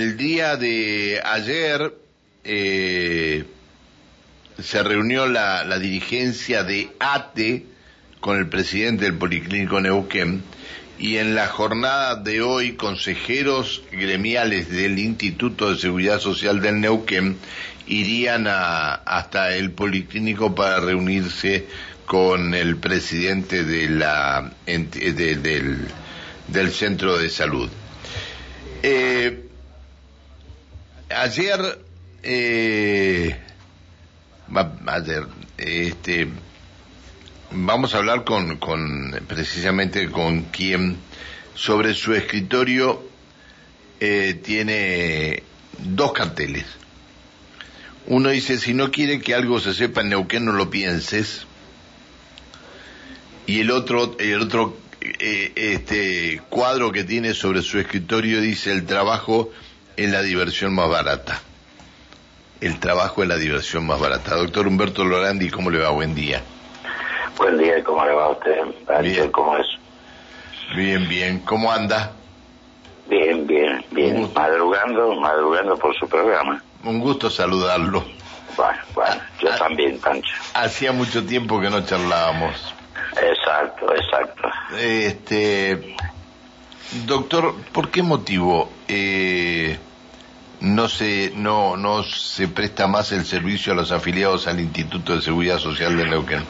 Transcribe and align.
el 0.00 0.16
día 0.16 0.56
de 0.56 1.20
ayer 1.24 1.94
eh, 2.44 3.44
se 4.60 4.82
reunió 4.82 5.26
la, 5.26 5.78
dirigencia 5.78 6.62
de 6.64 6.90
ATE 6.98 7.66
con 8.20 8.38
el 8.38 8.48
presidente 8.48 9.04
del 9.04 9.14
Policlínico 9.14 9.80
Neuquén 9.80 10.42
y 10.98 11.16
en 11.16 11.34
la 11.34 11.48
jornada 11.48 12.14
de 12.16 12.42
hoy 12.42 12.72
consejeros 12.74 13.82
gremiales 13.90 14.70
del 14.70 14.98
Instituto 14.98 15.72
de 15.72 15.78
Seguridad 15.78 16.20
Social 16.20 16.60
del 16.60 16.80
Neuquén 16.80 17.36
irían 17.86 18.46
hasta 18.46 19.56
el 19.56 19.72
Policlínico 19.72 20.54
para 20.54 20.80
reunirse 20.80 21.66
con 22.06 22.54
el 22.54 22.76
presidente 22.76 23.64
de 23.64 23.88
la, 23.88 24.52
de, 24.66 25.36
del, 25.36 25.78
del 26.48 26.70
centro 26.70 27.18
de 27.18 27.30
salud. 27.30 27.68
Eh, 28.82 29.41
ayer, 31.14 31.78
eh, 32.22 33.36
ayer, 34.86 35.26
este, 35.58 36.28
vamos 37.50 37.94
a 37.94 37.98
hablar 37.98 38.24
con, 38.24 38.56
con, 38.56 39.20
precisamente 39.26 40.10
con 40.10 40.42
quien 40.44 40.96
sobre 41.54 41.94
su 41.94 42.14
escritorio 42.14 43.02
eh, 44.00 44.40
tiene 44.42 45.42
dos 45.78 46.12
carteles. 46.12 46.66
Uno 48.06 48.30
dice, 48.30 48.58
si 48.58 48.74
no 48.74 48.90
quiere 48.90 49.20
que 49.20 49.34
algo 49.34 49.60
se 49.60 49.74
sepa 49.74 50.00
en 50.00 50.10
Neuquén, 50.10 50.44
no 50.44 50.52
lo 50.52 50.70
pienses. 50.70 51.46
Y 53.46 53.60
el 53.60 53.70
otro, 53.70 54.16
el 54.18 54.40
otro 54.40 54.76
eh, 55.00 55.52
este 55.56 56.40
cuadro 56.48 56.92
que 56.92 57.04
tiene 57.04 57.34
sobre 57.34 57.62
su 57.62 57.78
escritorio 57.78 58.40
dice 58.40 58.72
el 58.72 58.86
trabajo 58.86 59.50
es 59.96 60.10
la 60.10 60.22
diversión 60.22 60.74
más 60.74 60.88
barata. 60.88 61.40
El 62.60 62.78
trabajo 62.78 63.22
es 63.22 63.28
la 63.28 63.36
diversión 63.36 63.86
más 63.86 64.00
barata. 64.00 64.36
Doctor 64.36 64.66
Humberto 64.66 65.04
Lorandi, 65.04 65.50
¿cómo 65.50 65.70
le 65.70 65.78
va? 65.78 65.90
Buen 65.90 66.14
día. 66.14 66.42
Buen 67.36 67.58
día, 67.58 67.82
¿cómo 67.82 68.04
le 68.04 68.12
va 68.12 68.26
a 68.26 68.28
usted? 68.30 68.56
Bien. 69.02 69.30
¿Cómo 69.32 69.56
es? 69.56 69.66
Bien, 70.76 71.08
bien. 71.08 71.40
¿Cómo 71.40 71.72
anda? 71.72 72.12
Bien, 73.08 73.46
bien, 73.46 73.84
bien. 73.90 74.30
Madrugando, 74.34 75.14
madrugando 75.16 75.76
por 75.76 75.96
su 75.98 76.08
programa. 76.08 76.62
Un 76.84 77.00
gusto 77.00 77.30
saludarlo. 77.30 78.04
Bueno, 78.56 78.78
bueno, 78.94 79.20
yo 79.40 79.48
ah, 79.52 79.56
también, 79.58 79.98
Pancho. 79.98 80.34
Hacía 80.54 80.92
mucho 80.92 81.24
tiempo 81.24 81.60
que 81.60 81.70
no 81.70 81.84
charlábamos. 81.84 82.74
Exacto, 83.20 83.94
exacto. 83.94 84.48
Este, 84.78 85.96
doctor, 87.06 87.54
¿por 87.72 87.90
qué 87.90 88.02
motivo 88.02 88.70
eh, 88.88 89.78
no 90.62 90.88
se 90.88 91.32
no 91.34 91.76
no 91.76 92.02
se 92.04 92.48
presta 92.48 92.86
más 92.86 93.12
el 93.12 93.24
servicio 93.24 93.72
a 93.72 93.76
los 93.76 93.90
afiliados 93.92 94.46
al 94.46 94.60
Instituto 94.60 95.14
de 95.14 95.20
Seguridad 95.20 95.58
Social 95.58 95.96
de 95.96 96.08
Neuquén? 96.08 96.44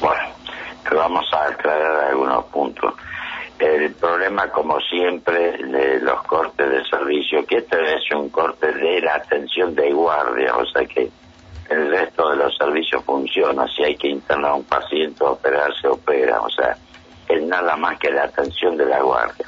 Bueno, 0.00 0.22
vamos 0.94 1.26
a 1.32 1.48
aclarar 1.48 2.10
algunos 2.10 2.44
puntos. 2.46 2.94
El 3.58 3.92
problema, 3.94 4.48
como 4.48 4.80
siempre, 4.80 5.56
de 5.58 6.00
los 6.00 6.22
cortes 6.24 6.68
de 6.68 6.84
servicio, 6.84 7.44
que 7.46 7.58
este 7.58 7.76
es 7.94 8.10
un 8.14 8.28
corte 8.28 8.72
de 8.72 9.00
la 9.00 9.14
atención 9.14 9.74
de 9.74 9.92
guardia, 9.92 10.56
o 10.56 10.66
sea 10.66 10.84
que 10.86 11.10
el 11.70 11.90
resto 11.90 12.30
de 12.30 12.36
los 12.36 12.56
servicios 12.56 13.02
funciona. 13.04 13.66
Si 13.74 13.82
hay 13.82 13.96
que 13.96 14.08
internar 14.08 14.52
a 14.52 14.54
un 14.54 14.64
paciente, 14.64 15.24
operar, 15.24 15.72
se 15.80 15.88
opera. 15.88 16.40
O 16.40 16.50
sea, 16.50 16.76
es 17.28 17.42
nada 17.42 17.76
más 17.76 17.98
que 17.98 18.10
la 18.10 18.24
atención 18.24 18.76
de 18.76 18.86
la 18.86 19.00
guardia. 19.00 19.46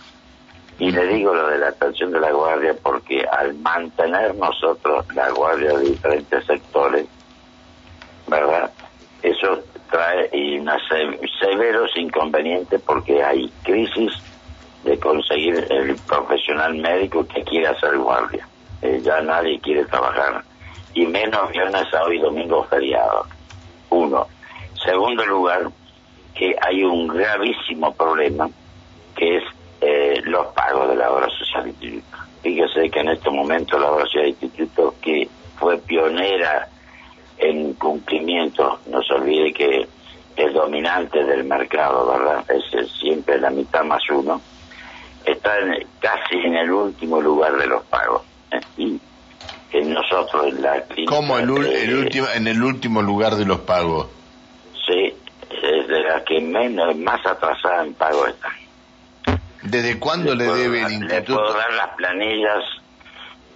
Y 0.79 0.91
le 0.91 1.07
digo 1.07 1.35
lo 1.35 1.49
de 1.49 1.59
la 1.59 1.69
atención 1.69 2.11
de 2.13 2.21
la 2.21 2.33
guardia 2.33 2.75
porque 2.83 3.25
al 3.25 3.55
mantener 3.55 4.35
nosotros 4.35 5.07
la 5.15 5.31
guardia 5.31 5.73
de 5.79 5.85
diferentes 5.91 6.45
sectores, 6.45 7.07
¿verdad? 8.27 8.71
Eso 9.23 9.63
trae 9.91 10.31
severos 11.41 11.97
inconvenientes 11.97 12.81
porque 12.83 13.23
hay 13.23 13.51
crisis 13.63 14.13
de 14.85 14.99
conseguir 14.99 15.67
el 15.71 15.97
profesional 16.07 16.75
médico 16.75 17.27
que 17.27 17.43
quiere 17.43 17.69
hacer 17.69 17.97
guardia. 17.97 18.47
Eh, 18.83 19.01
ya 19.03 19.21
nadie 19.23 19.59
quiere 19.61 19.85
trabajar 19.87 20.45
y 20.97 21.07
menos 21.07 21.51
viernes, 21.51 21.87
sábado 21.91 22.13
y 22.13 22.19
domingo 22.19 22.65
feriado. 22.65 23.27
Uno. 23.91 24.27
Segundo 24.83 25.27
lugar, 25.27 25.69
que 26.35 26.57
hay 26.61 26.83
un 26.85 27.07
gravísimo 27.09 27.95
problema 27.95 28.49
que 29.15 29.37
es 29.37 29.45
los 30.27 30.47
pagos 30.49 30.89
de 30.89 30.97
la 30.97 31.11
obra 31.11 31.29
social 31.31 31.69
instituto. 31.69 32.17
Fíjese 32.43 32.91
que 32.91 33.01
en 33.01 33.09
este 33.09 33.31
momento 33.31 33.79
la 33.79 33.91
obra 33.91 34.05
social 34.05 34.29
instituto, 34.29 34.95
que 35.01 35.29
fue 35.59 35.79
pionera 35.79 36.69
en 37.39 37.75
cumplimiento, 37.75 38.81
no 38.87 39.03
se 39.03 39.15
olvide 39.15 39.53
que 39.53 39.89
es 40.37 40.53
dominante 40.53 41.25
del 41.25 41.45
mercado, 41.45 42.07
¿verdad? 42.07 42.45
Es 42.51 42.91
siempre 43.01 43.39
la 43.41 43.51
mitad 43.51 43.83
más 43.85 44.03
uno, 44.11 44.41
está 45.25 45.57
casi 46.01 46.37
en 46.37 46.57
el 46.57 46.71
último 46.71 47.21
lugar 47.21 47.57
de 47.57 47.67
los 47.67 47.83
pagos. 47.85 48.23
¿eh? 48.53 48.61
Y 48.77 49.01
nosotros 49.85 50.47
en 50.47 50.63
la 50.63 50.85
¿Cómo 51.07 51.39
el, 51.39 51.51
último, 51.51 52.27
en 52.35 52.47
el 52.47 52.63
último 52.63 53.03
lugar 53.03 53.35
de 53.35 53.45
los 53.45 53.61
pagos? 53.61 54.09
Sí, 54.87 55.13
es 55.51 55.89
de 55.89 56.01
la 56.03 56.25
que 56.25 56.41
menos, 56.41 56.97
más 56.97 57.25
atrasada 57.27 57.85
en 57.85 57.95
pago 57.95 58.27
está. 58.27 58.49
¿Desde 59.67 59.99
cuándo 59.99 60.35
le, 60.35 60.45
debe 60.45 60.83
el 60.83 60.93
instituto? 60.93 61.15
Le 61.15 61.23
puedo 61.23 61.53
dar 61.55 61.73
las 61.73 61.89
planillas, 61.97 62.65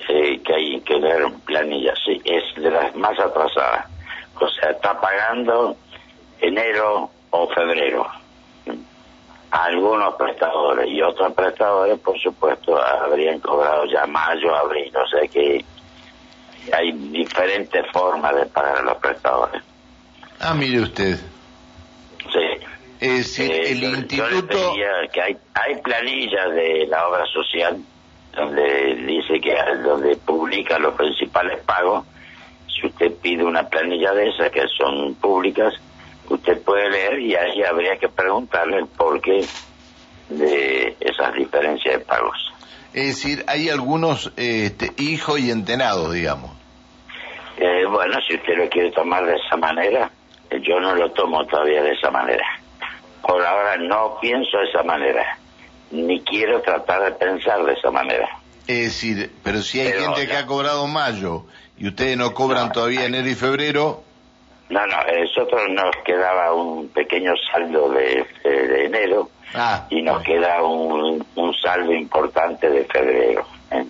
eh, 0.08 0.40
que 0.44 0.54
hay 0.54 0.80
que 0.80 0.98
ver 0.98 1.24
planillas, 1.44 1.98
sí, 2.04 2.20
es 2.24 2.62
de 2.62 2.70
las 2.70 2.94
más 2.96 3.18
atrasadas. 3.18 3.86
O 4.40 4.48
sea, 4.48 4.70
está 4.70 5.00
pagando 5.00 5.76
enero 6.40 7.10
o 7.30 7.48
febrero. 7.48 8.06
Algunos 9.50 10.14
prestadores 10.14 10.88
y 10.88 11.02
otros 11.02 11.32
prestadores, 11.32 11.98
por 11.98 12.18
supuesto, 12.20 12.80
habrían 12.80 13.40
cobrado 13.40 13.84
ya 13.86 14.06
mayo, 14.06 14.54
abril, 14.54 14.92
o 14.96 15.08
sea 15.08 15.26
que 15.28 15.64
hay 16.72 16.92
diferentes 16.92 17.84
formas 17.92 18.34
de 18.36 18.46
pagar 18.46 18.78
a 18.78 18.82
los 18.82 18.96
prestadores. 18.98 19.62
Ah, 20.38 20.54
mire 20.54 20.80
usted. 20.80 21.18
Es 23.00 23.38
eh, 23.38 23.72
el 23.72 23.82
instituto... 23.82 24.74
que 25.12 25.20
hay, 25.22 25.36
hay 25.54 25.80
planillas 25.82 26.54
de 26.54 26.86
la 26.86 27.08
obra 27.08 27.24
social 27.26 27.78
donde 28.32 28.94
dice 29.06 29.40
que 29.40 29.54
donde 29.82 30.16
publica 30.16 30.78
los 30.78 30.94
principales 30.94 31.60
pagos. 31.64 32.06
Si 32.68 32.86
usted 32.86 33.12
pide 33.20 33.44
una 33.44 33.68
planilla 33.68 34.12
de 34.12 34.28
esas 34.28 34.50
que 34.50 34.62
son 34.78 35.14
públicas, 35.14 35.74
usted 36.28 36.62
puede 36.62 36.90
leer 36.90 37.18
y 37.18 37.34
ahí 37.34 37.62
habría 37.62 37.96
que 37.96 38.08
preguntarle 38.08 38.78
el 38.78 38.86
porqué 38.86 39.44
de 40.28 40.96
esas 41.00 41.34
diferencias 41.34 41.98
de 41.98 42.04
pagos. 42.04 42.52
Es 42.92 43.06
decir, 43.06 43.44
hay 43.46 43.68
algunos 43.68 44.32
este, 44.36 44.90
hijos 44.98 45.40
y 45.40 45.50
entenados, 45.50 46.12
digamos. 46.12 46.50
Eh, 47.56 47.84
bueno, 47.86 48.18
si 48.26 48.36
usted 48.36 48.56
lo 48.56 48.68
quiere 48.68 48.90
tomar 48.92 49.26
de 49.26 49.36
esa 49.36 49.56
manera, 49.56 50.10
yo 50.62 50.80
no 50.80 50.94
lo 50.94 51.10
tomo 51.12 51.44
todavía 51.46 51.82
de 51.82 51.92
esa 51.92 52.10
manera. 52.10 52.59
Por 53.30 53.46
ahora 53.46 53.76
no 53.76 54.18
pienso 54.20 54.58
de 54.58 54.64
esa 54.64 54.82
manera, 54.82 55.38
ni 55.92 56.20
quiero 56.22 56.60
tratar 56.62 57.04
de 57.04 57.12
pensar 57.12 57.62
de 57.64 57.74
esa 57.74 57.88
manera. 57.92 58.28
Es 58.66 58.86
decir, 58.86 59.30
pero 59.44 59.62
si 59.62 59.78
hay 59.78 59.92
gente 59.92 60.26
que 60.26 60.36
ha 60.36 60.46
cobrado 60.46 60.88
mayo 60.88 61.44
y 61.78 61.86
ustedes 61.86 62.16
no 62.16 62.34
cobran 62.34 62.72
todavía 62.72 63.04
enero 63.04 63.28
y 63.28 63.36
febrero. 63.36 64.02
No, 64.68 64.84
no, 64.84 64.96
nosotros 65.20 65.62
nos 65.70 65.94
quedaba 66.04 66.52
un 66.54 66.88
pequeño 66.88 67.30
saldo 67.52 67.90
de, 67.90 68.26
de 68.42 68.86
enero 68.86 69.30
Ah, 69.54 69.86
y 69.90 70.02
nos 70.02 70.24
queda 70.24 70.64
un, 70.64 71.24
un, 71.36 71.54
saldo 71.54 71.92
importante 71.92 72.68
de 72.68 72.84
febrero. 72.86 73.46
¿eh? 73.70 73.84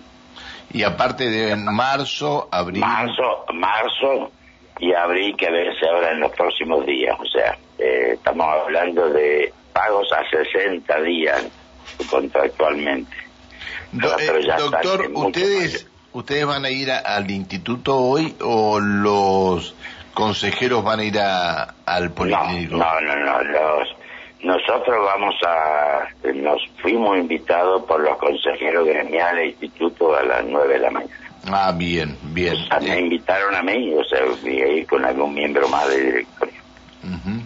Y 0.71 0.83
aparte 0.83 1.31
de 1.31 1.55
marzo, 1.55 2.47
abril. 2.51 2.79
Marzo, 2.79 3.45
marzo 3.55 4.31
y 4.79 4.93
abril 4.93 5.35
que 5.35 5.49
verse 5.49 5.87
ahora 5.87 6.11
en 6.11 6.19
los 6.19 6.31
próximos 6.31 6.85
días. 6.85 7.15
O 7.19 7.25
sea, 7.25 7.57
eh, 7.81 8.11
estamos 8.13 8.45
hablando 8.47 9.09
de 9.09 9.51
pagos 9.73 10.07
a 10.13 10.23
60 10.29 11.01
días 11.01 11.43
contractualmente. 12.09 13.15
Eh, 13.93 14.47
doctor, 14.57 15.09
¿ustedes, 15.13 15.87
¿ustedes 16.13 16.45
van 16.45 16.65
a 16.65 16.69
ir 16.69 16.91
al 16.91 17.29
instituto 17.31 17.97
hoy 17.97 18.35
o 18.41 18.79
los 18.79 19.75
consejeros 20.13 20.83
van 20.83 20.99
a 20.99 21.03
ir 21.03 21.19
a, 21.19 21.73
al 21.85 22.11
policlínico? 22.11 22.77
No, 22.77 23.01
no, 23.01 23.15
no, 23.15 23.43
los 23.43 23.89
nosotros 24.43 24.97
vamos 25.05 25.35
a, 25.45 26.07
nos 26.33 26.61
fuimos 26.81 27.17
invitados 27.17 27.83
por 27.83 28.01
los 28.01 28.17
consejeros 28.17 28.87
gremiales 28.87 29.35
del 29.35 29.49
instituto 29.49 30.15
a 30.15 30.23
las 30.23 30.45
nueve 30.45 30.73
de 30.73 30.79
la 30.79 30.91
mañana. 30.91 31.15
Ah, 31.51 31.71
bien, 31.75 32.17
bien. 32.33 32.55
me 32.81 32.99
invitaron 32.99 33.55
a 33.55 33.63
mí, 33.63 33.93
o 33.93 34.03
sea, 34.03 34.19
voy 34.41 34.61
a 34.61 34.67
ir 34.67 34.87
con 34.87 35.03
algún 35.03 35.33
miembro 35.33 35.67
más 35.67 35.87
de 35.89 36.05
directorio. 36.05 36.61
sí. 37.01 37.40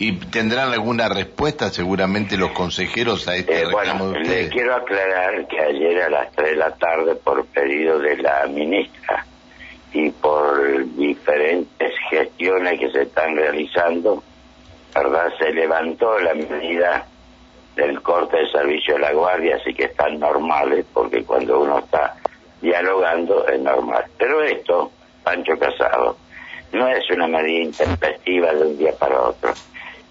¿Y 0.00 0.12
tendrán 0.12 0.72
alguna 0.72 1.10
respuesta 1.10 1.68
seguramente 1.68 2.38
los 2.38 2.52
consejeros 2.52 3.28
a 3.28 3.36
este 3.36 3.52
Eh, 3.52 3.64
reclamo 3.66 4.06
bueno, 4.06 4.26
de 4.26 4.44
le 4.44 4.48
quiero 4.48 4.74
aclarar 4.74 5.46
que 5.46 5.60
ayer 5.60 6.00
a 6.00 6.08
las 6.08 6.32
3 6.32 6.52
de 6.52 6.56
la 6.56 6.74
tarde, 6.74 7.16
por 7.16 7.44
pedido 7.44 7.98
de 7.98 8.16
la 8.16 8.46
ministra 8.46 9.26
y 9.92 10.08
por 10.08 10.86
diferentes 10.96 11.92
gestiones 12.08 12.80
que 12.80 12.90
se 12.90 13.02
están 13.02 13.36
realizando, 13.36 14.22
¿verdad? 14.94 15.34
Se 15.38 15.52
levantó 15.52 16.18
la 16.18 16.32
medida 16.32 17.06
del 17.76 18.00
corte 18.00 18.38
de 18.38 18.50
servicio 18.50 18.94
de 18.94 19.00
la 19.00 19.12
guardia, 19.12 19.56
así 19.56 19.74
que 19.74 19.84
están 19.84 20.18
normales, 20.18 20.86
porque 20.94 21.24
cuando 21.24 21.60
uno 21.60 21.80
está 21.80 22.16
dialogando 22.62 23.46
es 23.46 23.60
normal. 23.60 24.04
Pero 24.16 24.42
esto, 24.44 24.92
Pancho 25.22 25.58
Casado, 25.58 26.16
no 26.72 26.88
es 26.88 27.10
una 27.10 27.26
medida 27.26 27.64
intempestiva 27.64 28.54
de 28.54 28.62
un 28.62 28.78
día 28.78 28.92
para 28.98 29.20
otro. 29.20 29.52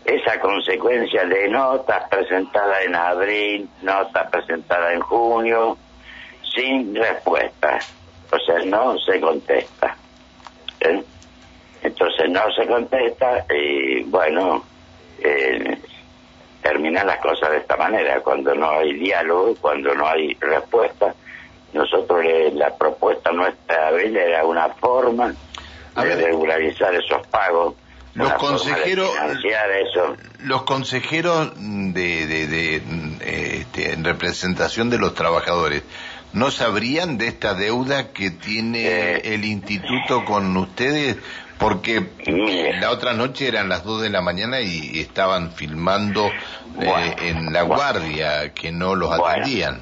Es 0.09 0.27
a 0.27 0.39
consecuencia 0.39 1.23
de 1.25 1.47
notas 1.50 2.07
presentadas 2.09 2.83
en 2.83 2.95
abril, 2.95 3.69
notas 3.83 4.27
presentadas 4.31 4.94
en 4.94 5.01
junio, 5.01 5.77
sin 6.56 6.95
respuesta. 6.95 7.85
O 8.31 8.39
sea, 8.39 8.57
no 8.65 8.97
se 8.97 9.21
contesta. 9.21 9.95
¿eh? 10.79 11.03
Entonces 11.83 12.29
no 12.29 12.41
se 12.53 12.65
contesta 12.65 13.45
y 13.53 14.03
bueno, 14.06 14.63
eh, 15.23 15.77
terminan 16.63 17.06
las 17.06 17.17
cosas 17.19 17.51
de 17.51 17.57
esta 17.57 17.77
manera. 17.77 18.19
Cuando 18.21 18.56
no 18.56 18.69
hay 18.71 18.94
diálogo, 18.94 19.56
cuando 19.61 19.94
no 19.94 20.07
hay 20.07 20.33
respuesta, 20.39 21.13
nosotros 21.73 22.23
le- 22.23 22.51
la 22.53 22.75
propuesta 22.75 23.31
nuestra 23.31 23.75
de 23.77 23.88
abril 23.89 24.17
era 24.17 24.44
una 24.44 24.69
forma 24.69 25.35
A 25.94 26.03
de 26.03 26.15
ver. 26.15 26.25
regularizar 26.25 26.95
esos 26.95 27.27
pagos. 27.27 27.75
Los 28.15 28.33
consejeros- 28.33 29.11
eso. 29.15 30.15
Los 30.44 30.63
consejeros 30.63 31.53
de, 31.57 32.25
de, 32.27 32.47
de, 32.47 32.81
este, 33.61 33.94
en 33.94 34.03
representación 34.03 34.89
de 34.89 34.97
los 34.97 35.13
trabajadores, 35.13 35.83
¿no 36.33 36.51
sabrían 36.51 37.17
de 37.17 37.27
esta 37.27 37.53
deuda 37.53 38.11
que 38.11 38.31
tiene 38.31 38.88
Eh. 38.88 39.21
el 39.35 39.45
instituto 39.45 40.25
con 40.25 40.56
ustedes? 40.57 41.17
Porque 41.59 42.01
Mire. 42.27 42.79
la 42.79 42.89
otra 42.91 43.13
noche 43.13 43.47
eran 43.47 43.67
las 43.67 43.83
2 43.83 44.01
de 44.01 44.09
la 44.09 44.21
mañana 44.21 44.61
y 44.61 45.00
estaban 45.01 45.51
filmando 45.51 46.27
eh, 46.27 46.31
Bueno. 46.75 47.15
en 47.21 47.53
la 47.53 47.63
Bueno. 47.63 47.75
guardia 47.75 48.53
que 48.53 48.71
no 48.71 48.95
los 48.95 49.11
atendían. 49.11 49.81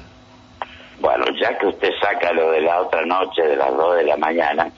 Bueno, 1.00 1.24
ya 1.40 1.56
que 1.56 1.66
usted 1.66 1.90
saca 2.02 2.32
lo 2.32 2.50
de 2.50 2.60
la 2.62 2.80
otra 2.80 3.06
noche, 3.06 3.42
de 3.42 3.54
las 3.56 3.70
2 3.70 3.96
de 3.96 4.02
la 4.04 4.16
mañana, 4.16 4.68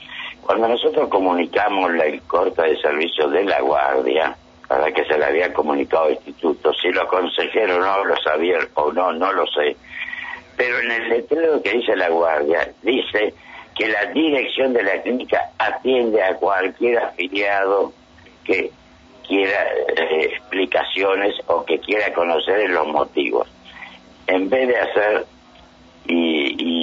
cuando 0.45 0.67
nosotros 0.67 1.07
comunicamos 1.09 1.93
la- 1.93 2.05
el 2.05 2.21
corte 2.23 2.61
de 2.61 2.77
servicio 2.81 3.27
de 3.29 3.43
la 3.45 3.61
guardia, 3.61 4.35
para 4.67 4.91
que 4.91 5.03
se 5.05 5.17
le 5.17 5.25
había 5.25 5.53
comunicado 5.53 6.05
al 6.05 6.13
instituto, 6.13 6.73
si 6.73 6.89
los 6.91 7.05
consejeros 7.05 7.79
no 7.79 8.05
lo 8.05 8.15
sabían 8.17 8.61
o 8.75 8.91
no, 8.93 9.11
no 9.11 9.31
lo 9.33 9.45
sé, 9.47 9.75
pero 10.55 10.79
en 10.79 10.91
el 10.91 11.09
letrero 11.09 11.61
que 11.61 11.71
dice 11.73 11.95
la 11.95 12.09
guardia, 12.09 12.71
dice 12.81 13.33
que 13.77 13.87
la 13.87 14.05
dirección 14.13 14.73
de 14.73 14.83
la 14.83 15.01
clínica 15.01 15.51
atiende 15.57 16.23
a 16.23 16.35
cualquier 16.35 16.99
afiliado 16.99 17.91
que 18.43 18.71
quiera 19.27 19.63
eh, 19.95 20.25
explicaciones 20.33 21.35
o 21.47 21.63
que 21.65 21.79
quiera 21.79 22.13
conocer 22.13 22.69
los 22.69 22.87
motivos. 22.87 23.47
En 24.27 24.49
vez 24.49 24.67
de 24.67 24.77
hacer 24.77 25.25
y, 26.05 26.55
y 26.57 26.80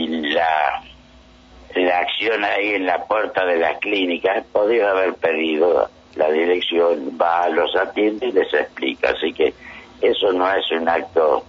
acción 2.08 2.44
ahí 2.44 2.74
en 2.74 2.86
la 2.86 3.04
puerta 3.04 3.44
de 3.44 3.58
las 3.58 3.78
clínicas, 3.78 4.44
podría 4.52 4.90
haber 4.90 5.14
pedido 5.14 5.88
la 6.16 6.30
dirección, 6.30 7.16
va, 7.20 7.48
los 7.48 7.74
atiende 7.76 8.26
y 8.26 8.32
les 8.32 8.52
explica. 8.52 9.10
Así 9.10 9.32
que 9.32 9.54
eso 10.00 10.32
no 10.32 10.50
es 10.52 10.70
un 10.72 10.88
acto 10.88 11.44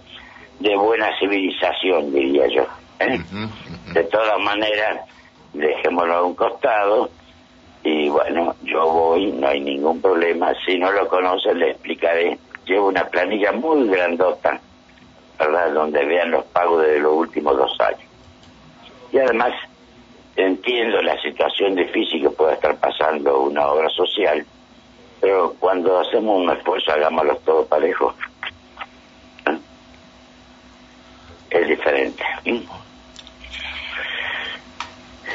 de 0.60 0.76
buena 0.76 1.08
civilización, 1.18 2.12
diría 2.12 2.46
yo. 2.48 2.66
¿eh? 3.00 3.20
De 3.92 4.04
todas 4.04 4.38
maneras, 4.40 5.00
dejémoslo 5.52 6.14
a 6.14 6.22
un 6.22 6.34
costado 6.34 7.10
y 7.82 8.08
bueno, 8.10 8.54
yo 8.62 8.86
voy, 8.90 9.32
no 9.32 9.48
hay 9.48 9.60
ningún 9.60 10.00
problema. 10.00 10.52
Si 10.66 10.78
no 10.78 10.92
lo 10.92 11.08
conocen, 11.08 11.58
le 11.58 11.70
explicaré. 11.70 12.38
Llevo 12.66 12.88
una 12.88 13.04
planilla 13.06 13.52
muy 13.52 13.88
grandota, 13.88 14.60
¿verdad? 15.38 15.72
Donde 15.72 16.04
vean 16.04 16.30
los 16.30 16.44
pagos 16.46 16.82
de 16.82 17.00
los 17.00 17.14
últimos 17.14 17.56
dos 17.56 17.74
años. 17.80 18.08
Y 19.12 19.18
además, 19.18 19.52
entiendo 20.36 21.02
la 21.02 21.20
situación 21.20 21.74
difícil 21.74 22.22
que 22.22 22.30
pueda 22.30 22.54
estar 22.54 22.76
pasando 22.78 23.40
una 23.40 23.66
obra 23.66 23.88
social, 23.90 24.46
pero 25.20 25.54
cuando 25.58 25.98
hacemos 26.00 26.38
un 26.38 26.50
esfuerzo, 26.50 26.92
hagámoslo 26.92 27.36
todo 27.38 27.66
parejo. 27.66 28.14
¿Eh? 29.46 29.58
Es 31.50 31.68
diferente. 31.68 32.22
¿eh? 32.44 32.64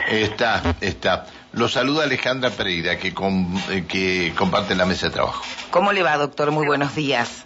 Está, 0.10 0.62
está. 0.82 1.26
Lo 1.54 1.68
saluda 1.70 2.04
Alejandra 2.04 2.50
Pereira, 2.50 2.98
que, 2.98 3.14
com- 3.14 3.58
eh, 3.72 3.86
que 3.88 4.34
comparte 4.38 4.76
la 4.76 4.86
mesa 4.86 5.08
de 5.08 5.14
trabajo. 5.14 5.44
¿Cómo 5.72 5.92
le 5.94 6.04
va, 6.04 6.18
doctor? 6.18 6.52
Muy 6.52 6.66
buenos 6.66 6.96
días. 6.96 7.46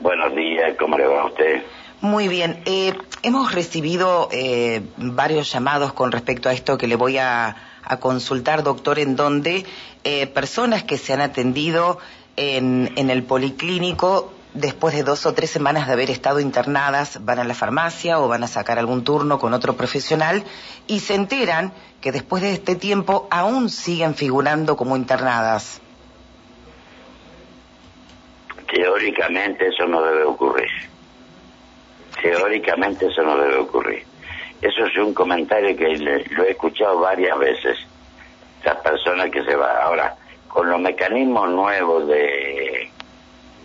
Buenos 0.00 0.34
días, 0.34 0.76
¿cómo 0.78 0.96
le 0.98 1.06
va 1.06 1.22
a 1.22 1.26
usted? 1.26 1.62
Muy 2.04 2.28
bien. 2.28 2.60
Eh, 2.66 2.92
hemos 3.22 3.54
recibido 3.54 4.28
eh, 4.30 4.82
varios 4.98 5.50
llamados 5.50 5.94
con 5.94 6.12
respecto 6.12 6.50
a 6.50 6.52
esto 6.52 6.76
que 6.76 6.86
le 6.86 6.96
voy 6.96 7.16
a, 7.16 7.56
consultar, 7.98 8.62
doctor, 8.62 8.98
en 8.98 9.16
donde 9.16 9.64
eh, 10.04 10.26
personas 10.26 10.82
que 10.82 10.98
se 10.98 11.14
han 11.14 11.22
atendido 11.22 11.98
en, 12.36 12.92
en 12.96 13.08
el 13.08 13.22
policlínico 13.22 14.34
después 14.52 14.94
de 14.94 15.02
dos 15.02 15.24
o 15.24 15.32
tres 15.32 15.48
semanas 15.48 15.86
de 15.86 15.94
haber 15.94 16.10
estado 16.10 16.40
internadas 16.40 17.24
van 17.24 17.38
a 17.38 17.44
la 17.44 17.54
farmacia 17.54 18.20
o 18.20 18.28
van 18.28 18.44
a 18.44 18.48
sacar 18.48 18.78
algún 18.78 19.02
turno 19.02 19.38
con 19.38 19.54
otro 19.54 19.74
profesional 19.74 20.44
y 20.86 21.00
se 21.00 21.14
enteran 21.14 21.72
que 22.02 22.12
después 22.12 22.42
de 22.42 22.52
este 22.52 22.76
tiempo 22.76 23.26
aún 23.30 23.70
siguen 23.70 24.14
figurando 24.14 24.76
como 24.76 24.94
internadas. 24.94 25.80
Teóricamente 28.70 29.68
eso 29.68 29.86
no 29.86 30.02
debe 30.02 30.24
ocurrir. 30.24 30.93
Teóricamente 32.24 33.04
eso 33.06 33.20
no 33.22 33.36
debe 33.36 33.58
ocurrir. 33.58 34.02
Eso 34.62 34.86
es 34.86 34.96
un 34.96 35.12
comentario 35.12 35.76
que 35.76 35.88
le- 35.88 36.24
lo 36.30 36.44
he 36.44 36.52
escuchado 36.52 36.98
varias 37.00 37.38
veces. 37.38 37.76
Las 38.64 38.76
personas 38.76 39.28
que 39.30 39.44
se 39.44 39.54
van. 39.54 39.76
Ahora, 39.82 40.14
con 40.48 40.70
los 40.70 40.80
mecanismos 40.80 41.50
nuevos 41.50 42.08
de, 42.08 42.88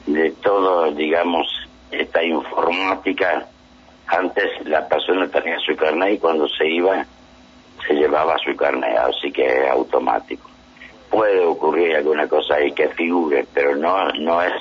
de 0.07 0.31
todo, 0.43 0.91
digamos, 0.91 1.47
esta 1.89 2.21
informática, 2.21 3.47
antes 4.07 4.45
la 4.65 4.85
persona 4.89 5.29
tenía 5.29 5.57
su 5.59 5.73
carnet 5.77 6.15
y 6.15 6.17
cuando 6.17 6.45
se 6.49 6.67
iba 6.67 7.05
se 7.87 7.93
llevaba 7.93 8.37
su 8.39 8.53
carnet, 8.57 8.97
así 8.97 9.31
que 9.31 9.45
es 9.45 9.71
automático. 9.71 10.49
Puede 11.09 11.45
ocurrir 11.45 11.95
alguna 11.95 12.27
cosa 12.27 12.55
ahí 12.55 12.73
que 12.73 12.89
figure, 12.89 13.45
pero 13.53 13.77
no, 13.77 14.09
no 14.19 14.41
es 14.43 14.51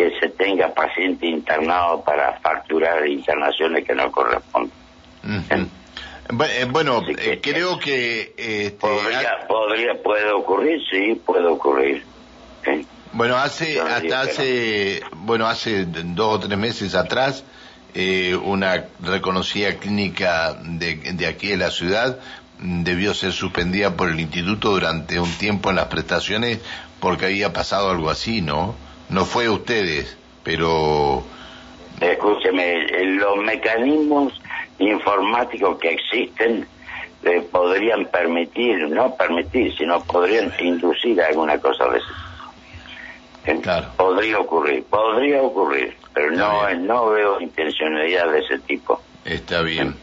que 0.00 0.18
se 0.18 0.28
tenga 0.30 0.72
paciente 0.72 1.26
internado 1.26 2.02
para 2.02 2.38
facturar 2.40 3.06
internaciones 3.06 3.84
que 3.84 3.94
no 3.94 4.10
corresponden. 4.10 4.70
Bu- 6.30 6.46
eh, 6.48 6.64
Bueno, 6.70 6.98
Así 7.04 7.14
que- 7.14 7.32
eh, 7.32 7.40
creo 7.42 7.78
que 7.78 8.32
este, 8.38 8.70
Podría, 8.78 9.46
podría, 9.46 10.02
puede 10.02 10.30
ocurrir, 10.32 10.80
sí, 10.90 11.20
puede 11.26 11.46
ocurrir. 11.48 12.06
¿eh? 12.66 12.84
Bueno, 13.12 13.36
hace 13.36 13.76
no 13.76 13.84
hasta 13.86 14.20
hace 14.22 15.02
bueno 15.16 15.46
hace 15.48 15.84
dos 15.86 16.36
o 16.36 16.40
tres 16.48 16.56
meses 16.58 16.94
atrás 16.94 17.44
eh, 17.94 18.36
una 18.42 18.84
reconocida 19.02 19.74
clínica 19.74 20.54
de, 20.62 20.94
de 20.94 21.26
aquí 21.26 21.48
de 21.48 21.56
la 21.58 21.70
ciudad 21.70 22.18
debió 22.60 23.12
ser 23.12 23.32
suspendida 23.32 23.96
por 23.96 24.08
el 24.08 24.20
instituto 24.20 24.70
durante 24.70 25.18
un 25.20 25.32
tiempo 25.32 25.68
en 25.70 25.76
las 25.76 25.86
prestaciones 25.86 26.60
porque 27.00 27.26
había 27.26 27.52
pasado 27.52 27.90
algo 27.90 28.08
así, 28.08 28.40
¿no? 28.40 28.76
No 29.10 29.24
fue 29.24 29.48
ustedes, 29.48 30.16
pero 30.44 31.22
Escúcheme, 32.00 32.86
los 33.16 33.36
mecanismos 33.38 34.32
informáticos 34.78 35.78
que 35.78 35.90
existen 35.90 36.66
eh, 37.22 37.42
podrían 37.52 38.06
permitir, 38.06 38.88
no 38.88 39.14
permitir, 39.16 39.76
sino 39.76 40.02
podrían 40.04 40.50
inducir 40.60 41.20
alguna 41.20 41.58
cosa 41.58 41.88
de 41.90 41.98
eso. 41.98 42.06
Eh, 43.44 43.58
Claro. 43.62 43.88
Podría 43.96 44.38
ocurrir, 44.38 44.84
podría 44.84 45.42
ocurrir, 45.42 45.94
pero 46.14 46.32
Está 46.32 46.48
no, 46.48 46.66
bien. 46.66 46.86
no 46.86 47.10
veo 47.10 47.40
intencionalidad 47.40 48.30
de 48.32 48.38
ese 48.38 48.58
tipo. 48.60 49.00
está 49.24 49.60
bien. 49.62 49.94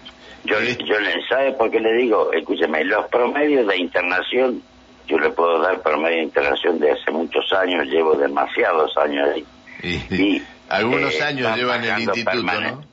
Yo, 0.43 0.59
Eh, 0.59 0.77
yo 0.85 0.99
le 0.99 1.13
sabe 1.27 1.53
por 1.53 1.71
qué 1.71 1.79
le 1.79 1.93
digo, 1.93 2.31
escúcheme, 2.33 2.83
los 2.83 3.07
promedios 3.07 3.65
de 3.67 3.77
internación, 3.77 4.61
yo 5.07 5.17
le 5.17 5.29
puedo 5.31 5.59
dar 5.61 5.81
promedio 5.81 6.17
de 6.17 6.23
internación 6.23 6.79
de 6.79 6.91
hace 6.91 7.11
muchos 7.11 7.51
años, 7.53 7.85
llevo 7.87 8.15
demasiados 8.15 8.95
años 8.97 9.29
ahí. 9.33 9.45
y- 9.83 10.15
Y, 10.15 10.43
algunos 10.69 11.13
eh, 11.15 11.23
años 11.23 11.47
van 11.49 11.57
llevan 11.57 11.83
el 11.83 11.89
instituto. 11.99 12.29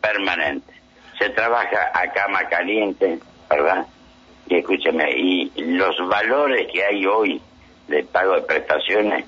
Permanente. 0.00 0.72
Se 1.18 1.30
trabaja 1.30 1.90
a 1.92 2.10
cama 2.12 2.40
caliente, 2.48 3.18
¿verdad? 3.50 3.86
Y 4.48 4.56
escúcheme, 4.56 5.10
y 5.16 5.50
los 5.56 5.96
valores 6.08 6.66
que 6.72 6.84
hay 6.84 7.04
hoy 7.06 7.40
de 7.88 8.02
pago 8.04 8.34
de 8.34 8.42
prestaciones 8.42 9.24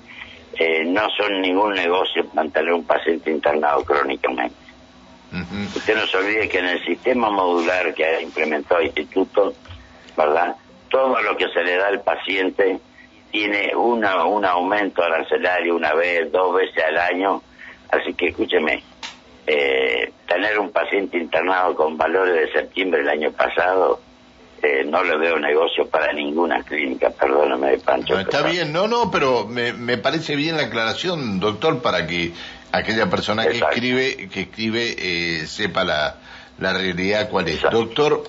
eh, 0.59 0.83
no 0.85 1.07
son 1.17 1.41
ningún 1.41 1.73
negocio 1.73 2.25
mantener 2.33 2.73
un 2.73 2.83
paciente 2.85 3.29
internado 3.31 3.83
crónicamente. 3.83 4.55
Usted 5.75 5.95
no 5.95 6.07
se 6.07 6.17
olvide 6.17 6.47
que 6.47 6.59
en 6.59 6.67
el 6.67 6.85
sistema 6.85 7.29
modular 7.29 7.93
que 7.93 8.05
ha 8.05 8.21
implementado 8.21 8.79
el 8.79 8.87
instituto, 8.87 9.53
¿verdad? 10.15 10.55
Todo 10.89 11.21
lo 11.21 11.37
que 11.37 11.49
se 11.49 11.63
le 11.63 11.77
da 11.77 11.87
al 11.87 12.01
paciente 12.01 12.79
tiene 13.31 13.75
una, 13.75 14.25
un 14.25 14.45
aumento 14.45 15.03
arancelario 15.03 15.75
una 15.75 15.93
vez, 15.93 16.31
dos 16.31 16.55
veces 16.55 16.83
al 16.83 16.97
año. 16.97 17.41
Así 17.89 18.13
que 18.13 18.27
escúcheme, 18.29 18.83
eh, 19.45 20.11
tener 20.27 20.59
un 20.59 20.71
paciente 20.71 21.17
internado 21.17 21.75
con 21.75 21.97
valores 21.97 22.35
de 22.35 22.51
septiembre 22.51 22.99
del 22.99 23.09
año 23.09 23.31
pasado, 23.31 24.01
eh, 24.61 24.83
no 24.85 25.03
le 25.03 25.17
veo 25.17 25.39
negocio 25.39 25.87
para 25.87 26.11
ninguna 26.11 26.63
clínica, 26.63 27.11
perdóname, 27.11 27.77
Pancho. 27.77 28.19
está 28.19 28.41
bien, 28.41 28.73
no, 28.73 28.87
no, 28.87 29.09
pero 29.11 29.45
me, 29.45 29.71
me 29.71 29.97
parece 29.97 30.35
bien 30.35 30.57
la 30.57 30.63
aclaración, 30.63 31.39
doctor, 31.39 31.81
para 31.81 32.07
que 32.07 32.33
aquella 32.71 33.09
persona 33.09 33.45
que 33.45 33.57
escribe, 33.57 34.29
que 34.29 34.41
escribe 34.41 34.95
eh, 34.97 35.45
sepa 35.47 35.83
la, 35.83 36.17
la 36.59 36.73
realidad 36.73 37.29
cuál 37.29 37.47
es. 37.47 37.61
Doctor, 37.61 38.23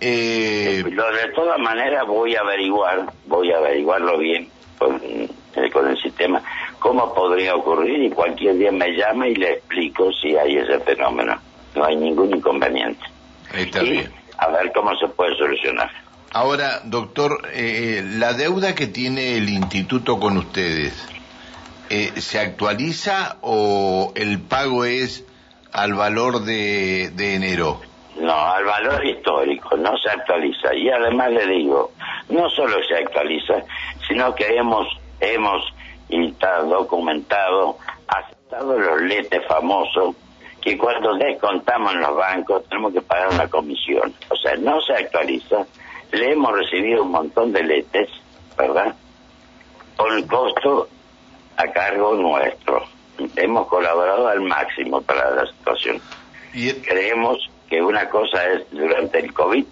eh... 0.00 0.82
de 0.84 1.32
todas 1.34 1.58
maneras 1.58 2.06
voy 2.06 2.34
a 2.34 2.40
averiguar, 2.40 3.12
voy 3.26 3.52
a 3.52 3.58
averiguarlo 3.58 4.18
bien 4.18 4.48
con, 4.78 5.00
eh, 5.04 5.28
con 5.72 5.88
el 5.88 6.00
sistema, 6.00 6.42
cómo 6.78 7.12
podría 7.14 7.54
ocurrir 7.54 8.02
y 8.04 8.10
cualquier 8.10 8.56
día 8.56 8.72
me 8.72 8.90
llama 8.96 9.28
y 9.28 9.34
le 9.34 9.52
explico 9.52 10.10
si 10.12 10.36
hay 10.36 10.56
ese 10.56 10.80
fenómeno. 10.80 11.38
No 11.74 11.84
hay 11.84 11.96
ningún 11.96 12.34
inconveniente. 12.34 13.04
Está 13.54 13.82
bien. 13.82 14.10
A 14.38 14.48
ver 14.48 14.72
cómo 14.72 14.96
se 14.96 15.06
puede 15.08 15.36
solucionar. 15.36 15.90
Ahora, 16.32 16.80
doctor, 16.84 17.42
eh, 17.52 18.02
la 18.04 18.32
deuda 18.32 18.74
que 18.74 18.86
tiene 18.86 19.36
el 19.36 19.48
instituto 19.48 20.18
con 20.18 20.36
ustedes, 20.36 20.94
eh, 21.90 22.12
¿se 22.20 22.38
actualiza 22.38 23.36
o 23.40 24.12
el 24.14 24.40
pago 24.40 24.84
es 24.84 25.24
al 25.72 25.94
valor 25.94 26.44
de, 26.44 27.10
de 27.14 27.34
enero? 27.34 27.80
No, 28.16 28.34
al 28.34 28.64
valor 28.64 29.04
histórico, 29.04 29.76
no 29.76 29.96
se 29.98 30.10
actualiza. 30.10 30.74
Y 30.74 30.90
además 30.90 31.30
le 31.30 31.46
digo, 31.46 31.92
no 32.28 32.50
solo 32.50 32.82
se 32.84 32.96
actualiza, 32.96 33.62
sino 34.06 34.34
que 34.34 34.56
hemos, 34.56 34.86
hemos, 35.20 35.62
y 36.08 36.28
está 36.28 36.62
documentado, 36.62 37.78
aceptado 38.08 38.78
los 38.78 39.00
letes 39.02 39.46
famosos, 39.46 40.16
que 40.60 40.76
cuando 40.76 41.14
descontamos 41.14 41.94
en 41.94 42.00
los 42.00 42.16
bancos 42.16 42.64
tenemos 42.68 42.92
que 42.92 43.00
pagar 43.00 43.28
una 43.32 43.48
comisión. 43.48 44.12
O 44.28 44.36
sea, 44.36 44.56
no 44.56 44.80
se 44.82 44.92
actualiza. 44.92 45.64
Le 46.12 46.32
hemos 46.32 46.52
recibido 46.52 47.04
un 47.04 47.12
montón 47.12 47.52
de 47.52 47.62
letes, 47.62 48.10
¿verdad? 48.58 48.94
Con 49.96 50.22
costo 50.26 50.88
a 51.56 51.66
cargo 51.68 52.14
nuestro. 52.14 52.84
Hemos 53.36 53.68
colaborado 53.68 54.28
al 54.28 54.40
máximo 54.40 55.00
para 55.02 55.30
la 55.30 55.46
situación. 55.46 56.00
¿Y 56.52 56.72
Creemos 56.72 57.50
que 57.70 57.80
una 57.80 58.08
cosa 58.10 58.44
es 58.52 58.70
durante 58.70 59.20
el 59.20 59.32
COVID 59.32 59.64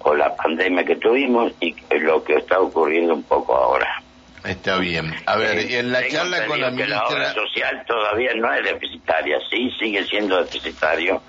o 0.00 0.14
la 0.14 0.34
pandemia 0.34 0.84
que 0.84 0.96
tuvimos 0.96 1.52
y 1.60 1.74
lo 2.00 2.22
que 2.24 2.34
está 2.34 2.60
ocurriendo 2.60 3.14
un 3.14 3.22
poco 3.22 3.56
ahora. 3.56 4.02
Está 4.44 4.78
bien. 4.78 5.14
A 5.26 5.36
ver, 5.36 5.70
y 5.70 5.76
en 5.76 5.92
la 5.92 6.06
charla 6.08 6.46
con 6.46 6.60
la 6.60 6.70
ministra... 6.70 6.96
la 6.96 7.06
obra 7.06 7.34
social 7.34 7.84
todavía 7.86 8.34
no 8.34 8.52
es 8.52 8.64
deficitaria, 8.64 9.38
sí 9.50 9.70
sigue 9.78 10.04
siendo 10.04 10.42
deficitario 10.42 11.22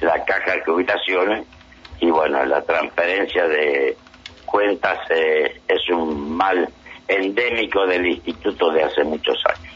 la 0.00 0.24
caja 0.24 0.52
de 0.52 0.62
jubilaciones 0.62 1.46
y 2.00 2.10
bueno, 2.10 2.44
la 2.44 2.62
transferencia 2.62 3.46
de 3.46 3.96
cuentas 4.44 4.98
eh, 5.10 5.60
es 5.68 5.88
un 5.90 6.36
mal 6.36 6.68
endémico 7.06 7.86
del 7.86 8.06
instituto 8.06 8.70
de 8.72 8.82
hace 8.82 9.04
muchos 9.04 9.36
años. 9.46 9.72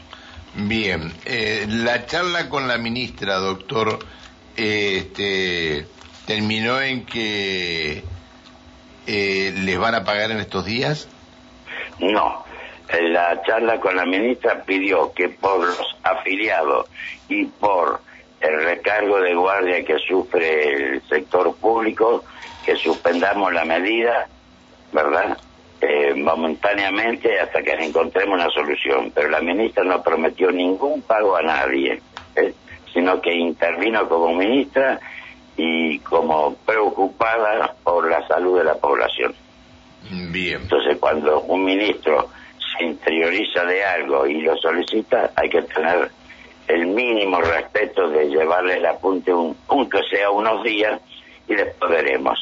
Bien, 0.55 1.13
eh, 1.25 1.65
la 1.67 2.05
charla 2.05 2.49
con 2.49 2.67
la 2.67 2.77
ministra, 2.77 3.35
doctor, 3.35 3.99
este, 4.57 5.85
terminó 6.25 6.81
en 6.81 7.05
que 7.05 8.03
eh, 9.05 9.53
les 9.55 9.77
van 9.77 9.95
a 9.95 10.03
pagar 10.03 10.31
en 10.31 10.39
estos 10.39 10.65
días. 10.65 11.07
No, 11.99 12.45
la 13.01 13.41
charla 13.43 13.79
con 13.79 13.95
la 13.95 14.05
ministra 14.05 14.63
pidió 14.63 15.13
que 15.13 15.29
por 15.29 15.59
los 15.59 15.97
afiliados 16.03 16.87
y 17.29 17.45
por 17.45 18.01
el 18.39 18.63
recargo 18.63 19.19
de 19.19 19.33
guardia 19.33 19.83
que 19.83 19.97
sufre 19.99 20.73
el 20.73 21.01
sector 21.07 21.55
público, 21.55 22.23
que 22.65 22.75
suspendamos 22.75 23.53
la 23.53 23.65
medida, 23.65 24.27
¿verdad? 24.91 25.37
Eh, 25.79 26.13
momentáneamente 26.15 27.39
hasta 27.39 27.61
que 27.61 27.71
encontremos 27.73 28.35
una 28.35 28.49
solución. 28.49 29.11
Pero 29.13 29.29
la 29.29 29.41
ministra 29.41 29.83
no 29.83 30.01
prometió 30.01 30.51
ningún 30.51 31.01
pago 31.01 31.35
a 31.35 31.41
nadie, 31.41 32.01
¿eh? 32.35 32.53
Sino 32.93 33.21
que 33.21 33.33
intervino 33.33 34.07
como 34.07 34.33
ministra 34.33 34.99
y 35.55 35.99
como 35.99 36.55
preocupada 36.65 37.75
por 37.83 38.09
la 38.09 38.25
salud 38.27 38.57
de 38.57 38.63
la 38.63 38.75
población. 38.75 39.33
Bien. 40.31 40.61
Entonces, 40.61 40.97
cuando 40.99 41.41
un 41.41 41.65
ministro 41.65 42.29
se 42.77 42.85
interioriza 42.85 43.65
de 43.65 43.83
algo 43.83 44.27
y 44.27 44.41
lo 44.41 44.55
solicita, 44.57 45.31
hay 45.35 45.49
que 45.49 45.63
tener 45.63 46.11
el 46.67 46.87
mínimo 46.87 47.41
respeto 47.41 48.09
de 48.09 48.25
llevarle 48.29 48.77
el 48.77 48.85
apunte, 48.85 49.33
un, 49.33 49.55
aunque 49.67 49.99
sea 50.09 50.29
unos 50.29 50.63
días, 50.63 51.01
y 51.47 51.55
después 51.55 51.89
veremos. 51.89 52.37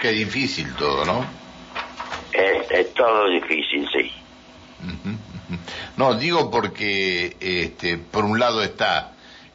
Qué 0.00 0.10
difícil 0.10 0.74
todo, 0.76 1.04
¿no? 1.04 1.24
Es, 2.32 2.94
todo 2.94 3.28
difícil, 3.28 3.88
sí. 3.92 4.12
No, 5.98 6.14
digo 6.14 6.48
porque, 6.48 7.36
este, 7.40 7.98
por 7.98 8.24
un 8.24 8.38
lado 8.38 8.62
está 8.62 9.14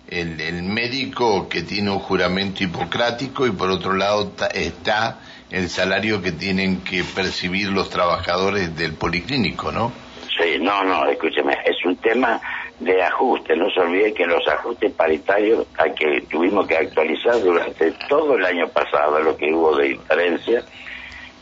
el, 0.10 0.64
médico 0.64 1.48
que 1.48 1.62
tiene 1.62 1.90
un 1.90 2.00
juramento 2.00 2.66
hipocrático 2.66 3.48
y 3.48 3.52
por 3.52 3.70
otro 3.72 3.94
lado 3.94 4.34
está 4.54 5.20
el 5.50 5.70
salario 5.70 6.22
que 6.22 6.34
tienen 6.34 6.84
que 6.84 7.06
percibir 7.06 7.70
los 7.70 7.90
trabajadores 7.90 8.76
del 8.76 8.94
policlínico, 8.94 9.72
¿no? 9.72 9.94
Sí, 10.38 10.60
no, 10.60 10.84
no, 10.84 11.06
escúcheme, 11.06 11.54
es 11.64 11.78
un 11.86 11.96
tema 11.96 12.42
de 12.78 13.02
ajuste. 13.02 13.56
No 13.56 13.70
se 13.70 13.80
olvide 13.80 14.14
que 14.14 14.26
los 14.26 14.46
ajustes 14.46 14.92
paritarios 14.92 15.66
hay 15.78 15.94
que 15.94 16.26
tuvimos 16.30 16.68
que 16.68 16.76
actualizar 16.76 17.40
durante 17.42 17.94
todo 18.10 18.36
el 18.36 18.44
año 18.44 18.68
pasado, 18.68 19.18
lo 19.22 19.38
que 19.38 19.54
hubo 19.54 19.78
de 19.78 19.90
diferencia. 19.90 20.62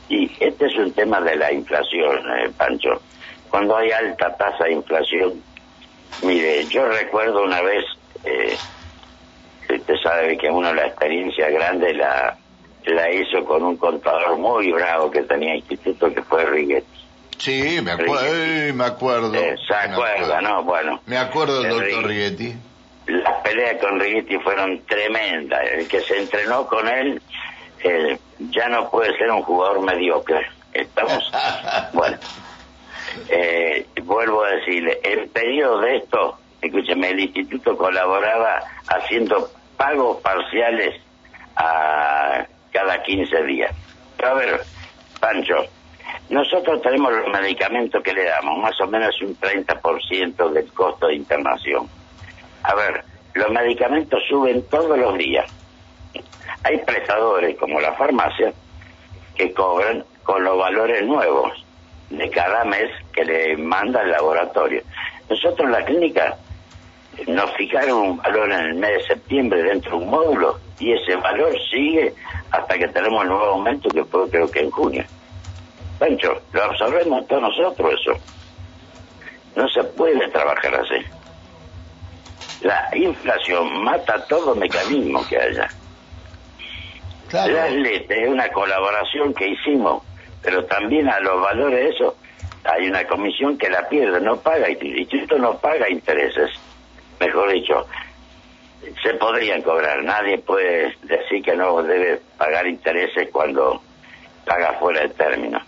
Y 0.10 0.30
este 0.40 0.68
es 0.68 0.76
un 0.76 0.92
tema 0.92 1.20
de 1.22 1.38
la 1.38 1.52
inflación, 1.52 2.20
eh, 2.38 2.52
Pancho. 2.56 3.02
Cuando 3.52 3.78
hay 3.78 3.92
alta 3.92 4.36
tasa 4.36 4.64
de 4.64 4.74
inflación, 4.74 5.44
mire, 6.24 6.66
yo 6.66 6.88
recuerdo 6.88 7.44
una 7.44 7.62
vez, 7.62 7.86
eh, 8.24 8.58
usted 9.70 9.96
sabe 10.02 10.38
que 10.38 10.50
uno 10.50 10.74
la 10.74 10.88
experiencia 10.88 11.50
grande 11.50 11.94
la, 11.94 12.38
la 12.86 13.12
hizo 13.12 13.46
con 13.46 13.64
un 13.64 13.78
contador 13.78 14.38
muy 14.38 14.72
bravo 14.72 15.12
que 15.12 15.22
tenía 15.24 15.56
instituto 15.56 16.12
que 16.14 16.24
fue 16.24 16.46
Riguetti 16.46 17.02
Sí, 17.42 17.80
me 17.82 17.92
acuerdo, 17.94 18.74
me 18.76 18.86
acuerdo. 18.86 19.34
Eh, 19.34 19.56
¿Se 19.68 19.74
acuerda, 19.74 20.42
no? 20.42 20.64
Bueno. 20.64 21.02
Me 21.08 21.18
acuerdo 21.18 21.64
del 21.64 21.72
doctor 21.72 22.06
Righetti. 22.06 22.54
Las 23.08 23.42
peleas 23.42 23.82
con 23.82 24.00
Righetti 24.00 24.38
fueron 24.38 24.84
tremendas. 24.86 25.60
El 25.72 25.88
que 25.88 26.02
se 26.02 26.20
entrenó 26.20 26.68
con 26.68 26.88
él 26.88 27.20
eh, 27.84 28.20
ya 28.52 28.70
no 28.70 28.92
puede 28.92 29.18
ser 29.18 29.32
un 29.32 29.42
jugador 29.42 29.82
mediocre. 29.82 30.52
Estamos. 30.72 31.32
bueno. 31.94 32.18
Eh, 33.30 33.86
vuelvo 34.04 34.44
a 34.44 34.52
decirle, 34.52 35.00
en 35.04 35.30
periodo 35.30 35.82
de 35.82 35.98
esto, 35.98 36.38
escúcheme, 36.62 37.10
el 37.10 37.20
instituto 37.20 37.78
colaboraba 37.78 38.60
haciendo 38.88 39.50
pagos 39.78 40.22
parciales 40.22 41.02
a 41.56 42.46
cada 42.72 43.02
15 43.04 43.44
días. 43.44 43.76
a 44.24 44.34
ver, 44.34 44.62
Pancho, 45.20 45.66
nosotros 46.30 46.82
tenemos 46.82 47.12
los 47.14 47.28
medicamentos 47.28 48.02
que 48.04 48.14
le 48.14 48.26
damos, 48.26 48.58
más 48.60 48.80
o 48.82 48.88
menos 48.88 49.14
un 49.22 49.36
30% 49.38 50.50
del 50.52 50.72
costo 50.72 51.08
de 51.08 51.16
internación. 51.16 51.88
A 52.64 52.76
ver, 52.76 53.04
los 53.34 53.50
medicamentos 53.50 54.22
suben 54.30 54.64
todos 54.70 54.98
los 54.98 55.18
días. 55.18 55.46
Hay 56.64 56.78
prestadores 56.80 57.58
como 57.58 57.80
la 57.80 57.94
farmacia 57.94 58.54
que 59.36 59.52
cobran 59.54 60.06
con 60.24 60.44
los 60.44 60.58
valores 60.58 61.04
nuevos 61.06 61.66
de 62.12 62.30
cada 62.30 62.64
mes 62.66 62.90
que 63.14 63.24
le 63.24 63.58
manda 63.58 64.02
el 64.02 64.12
laboratorio. 64.12 64.84
Nosotros 65.30 65.66
en 65.66 65.72
la 65.72 65.86
clínica 65.86 66.38
nos 67.28 67.52
fijaron 67.56 67.98
un 67.98 68.18
valor 68.18 68.52
en 68.52 68.60
el 68.60 68.76
mes 68.76 68.92
de 68.98 69.08
septiembre 69.16 69.64
dentro 69.64 69.92
de 69.92 70.04
un 70.04 70.10
módulo 70.10 70.60
y 70.80 70.94
ese 70.94 71.16
valor 71.16 71.54
sigue 71.70 72.14
hasta 72.52 72.78
que 72.78 72.88
tenemos 72.90 73.24
el 73.24 73.30
nuevo 73.30 73.46
aumento 73.46 73.90
que 73.90 74.04
fue 74.06 74.30
creo 74.30 74.50
que 74.50 74.60
en 74.60 74.72
junio. 74.72 75.04
Pancho, 76.00 76.42
lo 76.52 76.64
absorbemos 76.64 77.28
todos 77.28 77.44
nosotros 77.44 77.94
eso. 78.00 78.20
No 79.56 79.68
se 79.70 79.84
puede 79.84 80.28
trabajar 80.30 80.76
así. 80.76 81.06
La 82.62 82.90
inflación 82.96 83.84
mata 83.84 84.26
todo 84.26 84.56
mecanismo 84.56 85.26
que 85.28 85.38
haya. 85.38 85.68
La 87.32 87.70
LET 87.70 88.12
es 88.12 88.28
una 88.28 88.50
colaboración 88.50 89.34
que 89.34 89.48
hicimos, 89.48 90.04
pero 90.42 90.66
también 90.66 91.10
a 91.10 91.20
los 91.20 91.42
valores 91.42 91.80
de 91.80 91.90
eso 91.90 92.18
hay 92.64 92.88
una 92.88 93.06
comisión 93.06 93.58
que 93.58 93.70
la 93.70 93.88
pierde, 93.88 94.20
no 94.22 94.38
paga, 94.38 94.68
el 94.68 95.00
instituto 95.00 95.38
no 95.38 95.58
paga 95.58 95.90
intereses. 95.90 96.52
Mejor 97.20 97.52
dicho, 97.52 97.88
se 99.02 99.14
podrían 99.16 99.62
cobrar. 99.62 100.04
Nadie 100.04 100.40
puede 100.40 100.96
decir 101.04 101.44
que 101.44 101.56
no 101.56 101.82
debe 101.84 102.22
pagar 102.38 102.68
intereses 102.68 103.30
cuando 103.32 103.82
paga 104.46 104.74
fuera 104.74 105.02
del 105.02 105.14
término. 105.14 105.60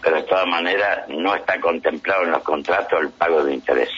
Pero 0.00 0.16
de 0.16 0.22
todas 0.22 0.46
maneras 0.46 1.08
no 1.08 1.34
está 1.34 1.60
contemplado 1.60 2.24
en 2.24 2.32
los 2.32 2.42
contratos 2.42 3.00
el 3.00 3.10
pago 3.10 3.42
de 3.42 3.54
intereses. 3.54 3.94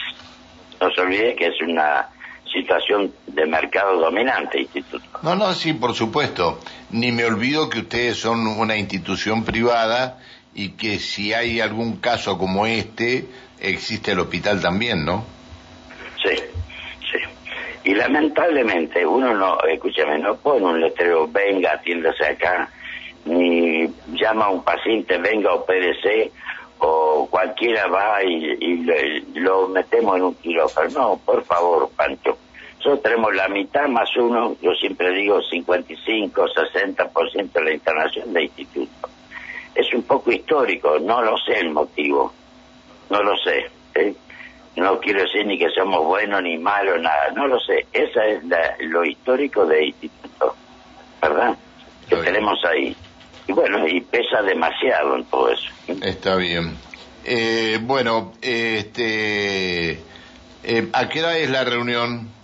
No 0.79 0.91
se 0.91 1.01
olvide 1.01 1.35
que 1.35 1.47
es 1.47 1.61
una 1.61 2.09
situación 2.51 3.13
de 3.27 3.45
mercado 3.45 3.97
dominante, 3.99 4.61
instituto. 4.61 5.00
No, 5.23 5.35
no, 5.35 5.53
sí, 5.53 5.73
por 5.73 5.93
supuesto. 5.93 6.59
Ni 6.89 7.11
me 7.11 7.25
olvido 7.25 7.69
que 7.69 7.79
ustedes 7.79 8.17
son 8.17 8.47
una 8.47 8.77
institución 8.77 9.43
privada 9.43 10.17
y 10.53 10.71
que 10.71 10.97
si 10.97 11.33
hay 11.33 11.61
algún 11.61 11.97
caso 11.97 12.37
como 12.37 12.65
este, 12.65 13.25
existe 13.59 14.11
el 14.11 14.19
hospital 14.19 14.61
también, 14.61 15.05
¿no? 15.05 15.23
Sí, 16.23 16.35
sí. 16.35 17.19
Y 17.83 17.93
lamentablemente 17.93 19.05
uno 19.05 19.33
no, 19.33 19.59
escúchame, 19.61 20.17
no 20.19 20.35
pone 20.37 20.65
un 20.65 20.81
letrero, 20.81 21.27
venga, 21.27 21.73
atiéndase 21.73 22.25
acá, 22.25 22.69
ni 23.25 23.87
llama 24.13 24.45
a 24.45 24.49
un 24.49 24.63
paciente, 24.63 25.17
venga, 25.19 25.53
opérese, 25.53 26.31
o 26.79 27.27
cualquiera 27.29 27.87
va 27.87 28.23
y, 28.23 28.83
lo 29.35 29.67
metemos 29.67 30.17
en 30.17 30.23
un 30.23 30.35
quirófano. 30.35 30.89
No, 30.89 31.21
por 31.23 31.43
favor, 31.45 31.89
Pancho. 31.95 32.37
Nosotros 32.83 33.03
tenemos 33.03 33.35
la 33.35 33.47
mitad 33.47 33.87
más 33.87 34.09
uno, 34.17 34.57
yo 34.59 34.73
siempre 34.73 35.11
digo 35.11 35.39
55, 35.39 36.45
60% 36.47 37.51
de 37.51 37.63
la 37.63 37.73
internación 37.73 38.33
del 38.33 38.45
instituto. 38.45 39.07
Es 39.75 39.93
un 39.93 40.01
poco 40.01 40.31
histórico, 40.31 40.97
no 40.97 41.21
lo 41.21 41.37
sé 41.37 41.59
el 41.59 41.69
motivo, 41.69 42.33
no 43.11 43.21
lo 43.21 43.37
sé. 43.37 43.69
¿eh? 43.93 44.15
No 44.77 44.99
quiero 44.99 45.21
decir 45.21 45.45
ni 45.45 45.59
que 45.59 45.69
somos 45.69 46.03
buenos 46.03 46.41
ni 46.41 46.57
malos, 46.57 46.99
nada, 46.99 47.29
no 47.35 47.45
lo 47.45 47.59
sé. 47.59 47.85
Esa 47.93 48.25
es 48.25 48.41
lo 48.79 49.05
histórico 49.05 49.63
del 49.67 49.89
instituto, 49.89 50.55
¿verdad? 51.21 51.55
Que 52.09 52.15
tenemos 52.15 52.65
ahí. 52.65 52.95
Y 53.47 53.51
bueno, 53.51 53.87
y 53.87 54.01
pesa 54.01 54.41
demasiado 54.41 55.17
en 55.17 55.25
todo 55.25 55.51
eso. 55.51 55.69
Está 56.01 56.35
bien. 56.35 56.75
Eh, 57.25 57.77
bueno, 57.79 58.33
este, 58.41 59.91
eh, 60.63 60.89
¿a 60.93 61.09
qué 61.09 61.19
hora 61.19 61.37
es 61.37 61.51
la 61.51 61.63
reunión? 61.63 62.40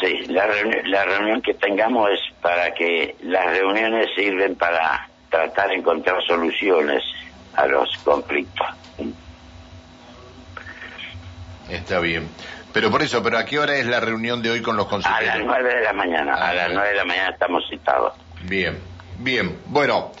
Sí, 0.00 0.26
la, 0.28 0.46
la 0.84 1.04
reunión 1.04 1.42
que 1.42 1.54
tengamos 1.54 2.10
es 2.10 2.20
para 2.40 2.72
que 2.72 3.16
las 3.22 3.46
reuniones 3.46 4.08
sirven 4.14 4.54
para 4.54 5.08
tratar 5.28 5.68
de 5.68 5.76
encontrar 5.76 6.22
soluciones 6.24 7.02
a 7.54 7.66
los 7.66 7.90
conflictos. 8.04 8.66
Está 11.68 12.00
bien. 12.00 12.28
Pero 12.72 12.90
por 12.90 13.02
eso, 13.02 13.22
¿pero 13.22 13.38
a 13.38 13.44
qué 13.44 13.58
hora 13.58 13.76
es 13.76 13.86
la 13.86 14.00
reunión 14.00 14.42
de 14.42 14.50
hoy 14.50 14.62
con 14.62 14.76
los 14.76 14.86
consejeros? 14.86 15.34
A 15.34 15.36
las 15.38 15.44
nueve 15.44 15.74
de 15.74 15.82
la 15.82 15.92
mañana, 15.92 16.34
a, 16.34 16.54
las 16.54 16.72
nueve 16.72 16.90
de 16.90 16.96
la 16.96 17.04
mañana 17.04 17.30
estamos 17.30 17.64
citados. 17.68 18.14
Bien, 18.42 18.78
bien. 19.18 19.58
Bueno, 19.66 20.12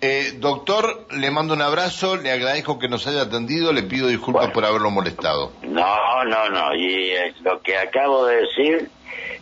eh, 0.00 0.32
doctor, 0.36 1.06
le 1.10 1.30
mando 1.30 1.54
un 1.54 1.62
abrazo, 1.62 2.16
le 2.16 2.30
agradezco 2.30 2.78
que 2.78 2.88
nos 2.88 3.06
haya 3.06 3.22
atendido, 3.22 3.72
le 3.72 3.82
pido 3.82 4.08
disculpas 4.08 4.50
por 4.50 4.64
haberlo 4.64 4.90
molestado. 4.90 5.52
No, 5.62 6.24
no, 6.24 6.48
no, 6.48 6.74
y 6.74 7.10
eh, 7.10 7.34
lo 7.42 7.60
que 7.60 7.76
acabo 7.76 8.26
de 8.26 8.36
decir 8.36 8.90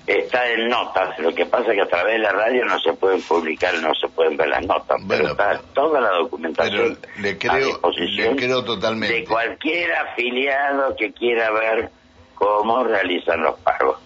está 0.06 0.50
en 0.50 0.68
notas, 0.68 1.18
lo 1.18 1.34
que 1.34 1.46
pasa 1.46 1.70
es 1.70 1.74
que 1.74 1.82
a 1.82 1.88
través 1.88 2.14
de 2.14 2.18
la 2.20 2.32
radio 2.32 2.64
no 2.64 2.80
se 2.80 2.92
pueden 2.94 3.20
publicar, 3.22 3.74
no 3.74 3.94
se 3.94 4.08
pueden 4.08 4.36
ver 4.36 4.48
las 4.48 4.66
notas, 4.66 5.00
pero 5.06 5.28
está 5.28 5.60
toda 5.74 6.00
la 6.00 6.10
documentación 6.10 6.98
le 7.18 7.36
creo, 7.36 7.52
a 7.52 7.58
disposición 7.58 8.34
le 8.34 8.42
creo 8.42 8.64
totalmente. 8.64 9.14
de 9.14 9.24
cualquier 9.24 9.92
afiliado 9.92 10.96
que 10.96 11.12
quiera 11.12 11.50
ver 11.50 11.90
cómo 12.34 12.84
realizan 12.84 13.42
los 13.42 13.58
pagos. 13.60 13.98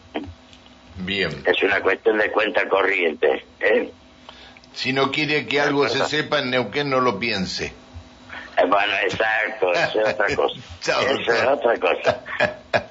Bien. 0.97 1.31
Es 1.47 1.63
una 1.63 1.81
cuestión 1.81 2.19
de 2.19 2.31
cuenta 2.31 2.69
corriente. 2.69 3.45
¿eh? 3.61 3.91
Si 4.75 4.93
no 4.93 5.11
quiere 5.11 5.47
que 5.47 5.61
algo 5.61 5.89
se 5.89 6.05
sepa 6.07 6.39
en 6.41 6.51
Neuquén, 6.51 6.91
no 6.91 7.01
lo 7.01 7.19
piense. 7.19 7.73
Eh, 8.57 8.67
bueno, 8.69 8.93
exacto, 9.05 9.73
eso 9.73 10.01
es 10.01 10.15
otra 10.15 10.37
cosa. 10.37 10.61
Chao, 10.81 11.01
eso 11.03 11.33
es 11.33 11.45
otra 11.47 11.79
cosa. 11.79 12.21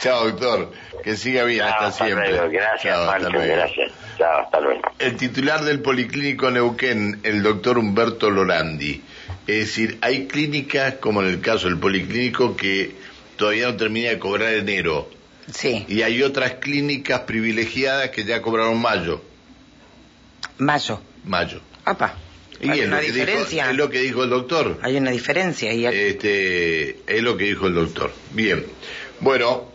Chao, 0.00 0.28
doctor. 0.30 0.72
Que 1.02 1.16
siga 1.16 1.44
bien, 1.44 1.62
hasta, 1.62 1.90
siempre. 1.92 2.32
Gracias, 2.48 2.82
Chao, 2.82 3.20
gracias. 3.30 3.92
Chao, 4.18 4.40
hasta 4.40 4.60
luego. 4.60 4.82
El 4.98 5.16
titular 5.16 5.62
del 5.62 5.80
Policlínico 5.80 6.50
Neuquén, 6.50 7.20
el 7.24 7.42
doctor 7.42 7.78
Humberto 7.78 8.30
Lorandi. 8.30 9.02
Es 9.46 9.58
decir, 9.66 9.98
hay 10.00 10.26
clínicas, 10.28 10.94
como 10.94 11.22
en 11.22 11.28
el 11.28 11.40
caso 11.40 11.66
del 11.66 11.78
Policlínico, 11.78 12.56
que 12.56 12.94
todavía 13.36 13.66
no 13.66 13.76
termina 13.76 14.10
de 14.10 14.18
cobrar 14.18 14.54
enero. 14.54 15.10
Sí. 15.52 15.84
Y 15.88 16.02
hay 16.02 16.22
otras 16.22 16.54
clínicas 16.54 17.20
privilegiadas 17.20 18.10
que 18.10 18.24
ya 18.24 18.40
cobraron 18.40 18.80
mayo. 18.80 19.20
Mayo. 20.58 21.00
Mayo. 21.24 21.60
Apa. 21.84 22.14
Y 22.60 22.70
hay 22.70 22.80
una 22.82 23.00
diferencia. 23.00 23.70
es 23.70 23.76
lo 23.76 23.90
que 23.90 24.00
dijo 24.00 24.22
el 24.22 24.30
doctor. 24.30 24.78
Hay 24.82 24.96
una 24.96 25.10
diferencia. 25.10 25.72
Y 25.72 25.84
este, 25.84 26.98
es 27.06 27.22
lo 27.22 27.36
que 27.36 27.44
dijo 27.44 27.66
el 27.66 27.74
doctor. 27.74 28.12
Bien. 28.32 28.64
Bueno, 29.20 29.72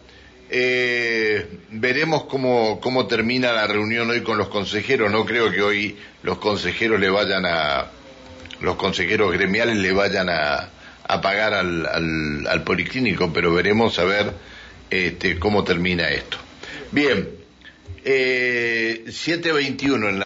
eh, 0.50 1.46
veremos 1.72 2.24
cómo, 2.26 2.80
cómo 2.80 3.08
termina 3.08 3.52
la 3.52 3.68
reunión 3.68 4.10
hoy 4.10 4.22
con 4.22 4.38
los 4.38 4.48
consejeros. 4.48 5.12
No 5.12 5.26
creo 5.26 5.52
que 5.52 5.62
hoy 5.62 5.98
los 6.24 6.38
consejeros 6.38 7.00
le 7.00 7.10
vayan 7.10 7.46
a, 7.46 7.88
los 8.62 8.76
consejeros 8.76 9.32
gremiales 9.34 9.78
le 9.78 9.92
vayan 9.92 10.30
a, 10.30 10.70
a 11.04 11.22
pagar 11.22 11.54
al, 11.54 11.86
al, 11.86 12.48
al, 12.48 12.64
policlínico, 12.64 13.32
pero 13.34 13.54
veremos 13.54 14.00
a 14.00 14.06
ver 14.06 14.32
este, 14.90 15.38
cómo 15.40 15.64
termina 15.64 16.10
esto. 16.10 16.38
Bien, 16.92 17.30
eh, 18.04 19.04
7.21 19.08 19.96
en 19.96 20.02
la 20.02 20.10